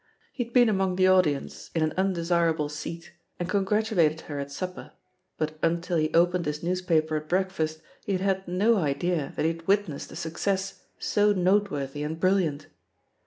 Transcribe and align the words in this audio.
He 0.33 0.43
had 0.45 0.51
been 0.51 0.67
among 0.67 0.95
the 0.95 1.05
audience, 1.05 1.69
in 1.75 1.83
an 1.83 1.93
undesirable 1.95 2.69
seat^ 2.69 3.09
and 3.39 3.47
congratulated 3.47 4.21
her 4.21 4.39
at 4.39 4.51
supper, 4.51 4.93
but 5.37 5.59
until 5.61 5.97
he 5.97 6.11
opened 6.11 6.47
his 6.47 6.63
newspaper 6.63 7.17
at 7.17 7.29
breakfast 7.29 7.83
he 8.03 8.13
had 8.13 8.21
had 8.21 8.47
no 8.47 8.77
idea 8.77 9.31
that 9.35 9.45
he 9.45 9.49
had 9.53 9.67
witnessed 9.67 10.11
a 10.11 10.15
success 10.15 10.85
so 10.97 11.33
note 11.33 11.69
worthy 11.69 12.01
and 12.01 12.19
brilliant. 12.19 12.65